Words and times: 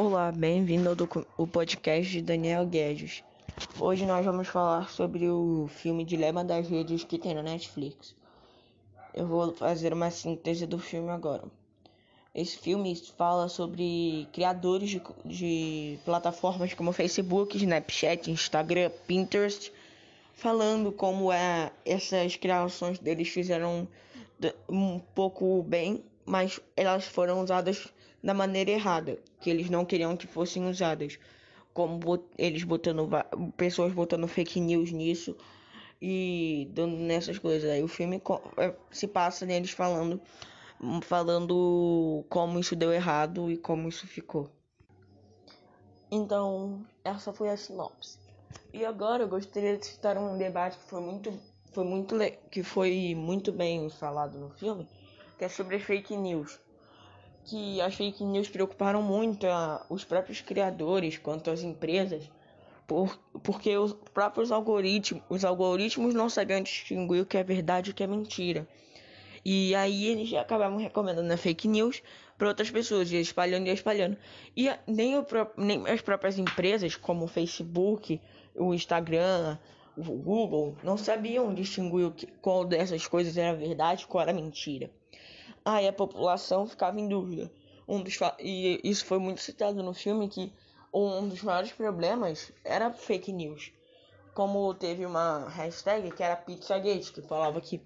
Olá, 0.00 0.30
bem-vindo 0.30 0.88
ao 1.36 1.44
podcast 1.44 2.12
de 2.12 2.22
Daniel 2.22 2.64
Guedes. 2.64 3.24
Hoje 3.80 4.06
nós 4.06 4.24
vamos 4.24 4.46
falar 4.46 4.88
sobre 4.90 5.28
o 5.28 5.66
filme 5.66 6.04
Dilema 6.04 6.44
das 6.44 6.68
Redes 6.68 7.02
que 7.02 7.18
tem 7.18 7.34
na 7.34 7.42
Netflix. 7.42 8.14
Eu 9.12 9.26
vou 9.26 9.52
fazer 9.52 9.92
uma 9.92 10.08
síntese 10.12 10.68
do 10.68 10.78
filme 10.78 11.10
agora. 11.10 11.42
Esse 12.32 12.56
filme 12.56 12.94
fala 13.16 13.48
sobre 13.48 14.28
criadores 14.32 14.88
de, 14.88 15.02
de 15.24 15.98
plataformas 16.04 16.72
como 16.74 16.92
Facebook, 16.92 17.56
Snapchat, 17.56 18.30
Instagram, 18.30 18.92
Pinterest, 19.04 19.72
falando 20.32 20.92
como 20.92 21.32
é 21.32 21.72
essas 21.84 22.36
criações 22.36 23.00
deles 23.00 23.30
fizeram 23.30 23.88
um 24.68 25.00
pouco 25.12 25.60
bem, 25.64 26.04
mas 26.24 26.60
elas 26.76 27.04
foram 27.04 27.42
usadas 27.42 27.92
da 28.22 28.34
maneira 28.34 28.70
errada, 28.70 29.18
que 29.40 29.48
eles 29.48 29.70
não 29.70 29.84
queriam 29.84 30.16
que 30.16 30.26
fossem 30.26 30.68
usadas, 30.68 31.18
como 31.72 31.98
bot 31.98 32.24
eles 32.36 32.64
botando 32.64 33.08
pessoas 33.56 33.92
botando 33.92 34.26
fake 34.26 34.60
news 34.60 34.90
nisso 34.90 35.36
e 36.02 36.68
dando 36.72 36.96
nessas 36.96 37.38
coisas. 37.38 37.70
Aí 37.70 37.82
o 37.82 37.88
filme 37.88 38.20
é, 38.56 38.74
se 38.90 39.06
passa 39.06 39.46
neles 39.46 39.70
falando 39.70 40.20
falando 41.02 42.24
como 42.28 42.58
isso 42.58 42.76
deu 42.76 42.92
errado 42.92 43.50
e 43.50 43.56
como 43.56 43.88
isso 43.88 44.06
ficou. 44.06 44.48
Então, 46.10 46.86
essa 47.04 47.32
foi 47.32 47.50
a 47.50 47.56
sinopse. 47.56 48.18
E 48.72 48.84
agora 48.84 49.24
eu 49.24 49.28
gostaria 49.28 49.76
de 49.76 49.86
citar 49.86 50.16
um 50.16 50.38
debate 50.38 50.78
que 50.78 50.84
foi 50.84 51.00
muito 51.00 51.38
foi 51.72 51.84
muito 51.84 52.16
que 52.50 52.62
foi 52.62 53.14
muito 53.14 53.52
bem 53.52 53.90
falado 53.90 54.38
no 54.38 54.50
filme, 54.50 54.88
que 55.36 55.44
é 55.44 55.48
sobre 55.48 55.78
fake 55.78 56.16
news 56.16 56.58
que 57.48 57.80
as 57.80 57.94
fake 57.94 58.22
news 58.24 58.46
preocuparam 58.46 59.00
muito 59.00 59.46
a, 59.46 59.84
os 59.88 60.04
próprios 60.04 60.42
criadores 60.42 61.16
quanto 61.16 61.50
as 61.50 61.62
empresas, 61.62 62.30
por, 62.86 63.18
porque 63.42 63.74
os 63.76 63.94
próprios 64.12 64.52
algoritmos, 64.52 65.22
os 65.30 65.46
algoritmos 65.46 66.14
não 66.14 66.28
sabem 66.28 66.62
distinguir 66.62 67.22
o 67.22 67.26
que 67.26 67.38
é 67.38 67.42
verdade 67.42 67.88
e 67.88 67.92
o 67.92 67.94
que 67.94 68.04
é 68.04 68.06
mentira. 68.06 68.68
E 69.42 69.74
aí 69.74 70.06
eles 70.06 70.32
acabavam 70.34 70.76
recomendando 70.76 71.32
a 71.32 71.36
fake 71.38 71.66
news 71.66 72.02
para 72.36 72.48
outras 72.48 72.70
pessoas, 72.70 73.10
e 73.10 73.16
espalhando 73.16 73.66
e 73.66 73.70
espalhando. 73.70 74.18
E 74.54 74.70
nem, 74.86 75.16
o, 75.16 75.26
nem 75.56 75.88
as 75.88 76.02
próprias 76.02 76.38
empresas, 76.38 76.96
como 76.96 77.24
o 77.24 77.28
Facebook, 77.28 78.20
o 78.54 78.74
Instagram, 78.74 79.56
o 79.96 80.02
Google, 80.02 80.76
não 80.84 80.98
sabiam 80.98 81.54
distinguir 81.54 82.12
qual 82.42 82.66
dessas 82.66 83.06
coisas 83.06 83.38
era 83.38 83.56
verdade 83.56 84.02
e 84.02 84.06
qual 84.06 84.22
era 84.22 84.34
mentira. 84.34 84.90
Aí 85.64 85.86
a 85.86 85.92
população 85.92 86.66
ficava 86.66 87.00
em 87.00 87.08
dúvida. 87.08 87.50
Um 87.86 88.02
dos 88.02 88.18
e 88.38 88.80
isso 88.84 89.04
foi 89.04 89.18
muito 89.18 89.40
citado 89.40 89.82
no 89.82 89.94
filme 89.94 90.28
que 90.28 90.52
um 90.92 91.28
dos 91.28 91.42
maiores 91.42 91.72
problemas 91.72 92.52
era 92.64 92.92
fake 92.92 93.32
news. 93.32 93.72
Como 94.34 94.72
teve 94.74 95.04
uma 95.04 95.48
hashtag 95.48 96.10
que 96.10 96.22
era 96.22 96.36
Pizzagate, 96.36 97.12
que 97.12 97.22
falava 97.22 97.60
que 97.60 97.80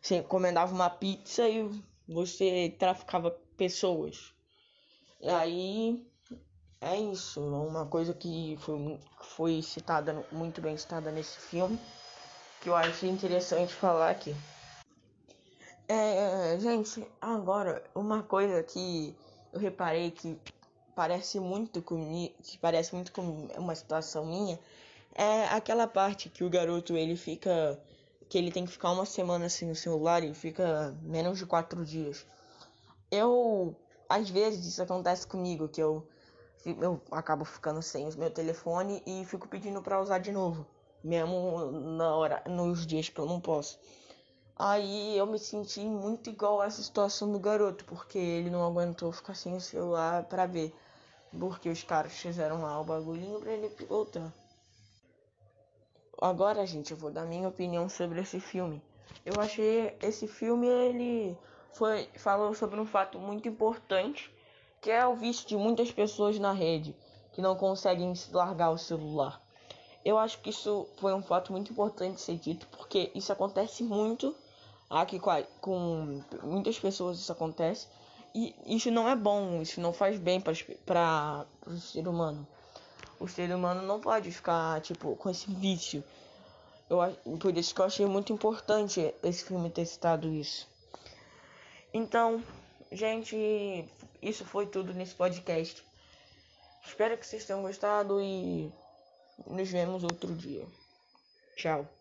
você 0.00 0.16
encomendava 0.16 0.74
uma 0.74 0.88
pizza 0.88 1.48
e 1.48 1.68
você 2.08 2.74
traficava 2.78 3.30
pessoas. 3.56 4.32
E 5.20 5.28
aí 5.28 6.06
é 6.80 6.96
isso, 6.96 7.40
uma 7.40 7.86
coisa 7.86 8.14
que 8.14 8.56
foi, 8.60 9.00
foi 9.20 9.62
citada, 9.62 10.24
muito 10.30 10.60
bem 10.60 10.76
citada 10.76 11.10
nesse 11.10 11.38
filme, 11.40 11.78
que 12.60 12.68
eu 12.68 12.76
achei 12.76 13.10
interessante 13.10 13.74
falar 13.74 14.10
aqui. 14.10 14.34
É, 15.90 16.58
gente, 16.60 17.08
agora 17.18 17.82
uma 17.94 18.22
coisa 18.22 18.62
que 18.62 19.16
eu 19.50 19.58
reparei 19.58 20.10
que 20.10 20.38
parece 20.94 21.40
muito 21.40 21.80
comigo, 21.80 22.34
que 22.42 22.58
parece 22.58 22.94
muito 22.94 23.10
com 23.10 23.22
uma 23.56 23.74
situação 23.74 24.26
minha, 24.26 24.60
é 25.14 25.46
aquela 25.46 25.86
parte 25.86 26.28
que 26.28 26.44
o 26.44 26.50
garoto 26.50 26.94
ele 26.94 27.16
fica 27.16 27.80
que 28.28 28.36
ele 28.36 28.52
tem 28.52 28.66
que 28.66 28.72
ficar 28.72 28.90
uma 28.90 29.06
semana 29.06 29.48
sem 29.48 29.70
o 29.70 29.74
celular 29.74 30.22
e 30.22 30.34
fica 30.34 30.94
menos 31.02 31.38
de 31.38 31.46
quatro 31.46 31.82
dias. 31.86 32.26
Eu 33.10 33.74
às 34.08 34.28
vezes 34.28 34.66
isso 34.66 34.82
acontece 34.82 35.26
comigo 35.26 35.68
que 35.68 35.80
eu 35.82 36.06
eu 36.66 37.00
acabo 37.10 37.46
ficando 37.46 37.80
sem 37.80 38.06
o 38.06 38.18
meu 38.18 38.30
telefone 38.30 39.02
e 39.06 39.24
fico 39.24 39.48
pedindo 39.48 39.80
para 39.80 40.02
usar 40.02 40.18
de 40.18 40.32
novo, 40.32 40.66
mesmo 41.02 41.70
na 41.96 42.14
hora 42.14 42.42
nos 42.46 42.86
dias 42.86 43.08
que 43.08 43.18
eu 43.18 43.24
não 43.26 43.40
posso. 43.40 43.78
Aí 44.58 45.16
eu 45.16 45.24
me 45.24 45.38
senti 45.38 45.80
muito 45.80 46.30
igual 46.30 46.60
a 46.60 46.66
essa 46.66 46.82
situação 46.82 47.30
do 47.30 47.38
garoto, 47.38 47.84
porque 47.84 48.18
ele 48.18 48.50
não 48.50 48.66
aguentou 48.66 49.12
ficar 49.12 49.34
sem 49.34 49.54
o 49.54 49.60
celular 49.60 50.24
para 50.24 50.46
ver. 50.46 50.74
Porque 51.38 51.68
os 51.68 51.84
caras 51.84 52.12
fizeram 52.12 52.62
lá 52.62 52.80
o 52.80 52.84
bagulhinho 52.84 53.38
pra 53.38 53.52
ele 53.52 53.68
voltar. 53.88 54.32
Agora, 56.20 56.66
gente, 56.66 56.90
eu 56.90 56.96
vou 56.96 57.12
dar 57.12 57.24
minha 57.24 57.48
opinião 57.48 57.88
sobre 57.88 58.20
esse 58.20 58.40
filme. 58.40 58.82
Eu 59.24 59.40
achei 59.40 59.96
esse 60.02 60.26
filme, 60.26 60.66
ele 60.66 61.38
foi 61.72 62.08
falou 62.16 62.52
sobre 62.52 62.80
um 62.80 62.86
fato 62.86 63.16
muito 63.20 63.48
importante, 63.48 64.28
que 64.80 64.90
é 64.90 65.06
o 65.06 65.14
vício 65.14 65.46
de 65.46 65.56
muitas 65.56 65.92
pessoas 65.92 66.36
na 66.40 66.50
rede 66.50 66.96
que 67.32 67.40
não 67.40 67.54
conseguem 67.54 68.12
largar 68.32 68.70
o 68.70 68.78
celular. 68.78 69.40
Eu 70.04 70.18
acho 70.18 70.40
que 70.40 70.50
isso 70.50 70.88
foi 70.96 71.14
um 71.14 71.22
fato 71.22 71.52
muito 71.52 71.70
importante 71.70 72.20
ser 72.20 72.36
dito, 72.38 72.66
porque 72.68 73.12
isso 73.14 73.32
acontece 73.32 73.84
muito 73.84 74.34
Aqui 74.90 75.20
com 75.60 76.22
muitas 76.42 76.78
pessoas 76.78 77.18
isso 77.18 77.30
acontece. 77.30 77.86
E 78.34 78.54
isso 78.66 78.90
não 78.90 79.08
é 79.08 79.16
bom, 79.16 79.60
isso 79.62 79.80
não 79.80 79.92
faz 79.92 80.18
bem 80.18 80.40
para 80.40 81.46
o 81.66 81.76
ser 81.76 82.06
humano. 82.06 82.46
O 83.18 83.26
ser 83.26 83.52
humano 83.54 83.82
não 83.82 84.00
pode 84.00 84.30
ficar, 84.30 84.80
tipo, 84.80 85.16
com 85.16 85.28
esse 85.28 85.50
vício. 85.52 86.04
Eu, 86.88 86.98
por 87.38 87.56
isso 87.56 87.74
que 87.74 87.80
eu 87.80 87.84
achei 87.84 88.06
muito 88.06 88.32
importante 88.32 89.14
esse 89.22 89.44
filme 89.44 89.70
ter 89.70 89.84
citado 89.84 90.32
isso. 90.32 90.68
Então, 91.92 92.42
gente, 92.92 93.84
isso 94.22 94.44
foi 94.44 94.66
tudo 94.66 94.94
nesse 94.94 95.14
podcast. 95.14 95.84
Espero 96.86 97.18
que 97.18 97.26
vocês 97.26 97.44
tenham 97.44 97.62
gostado 97.62 98.20
e 98.20 98.72
nos 99.46 99.68
vemos 99.68 100.02
outro 100.02 100.34
dia. 100.34 100.66
Tchau. 101.56 101.97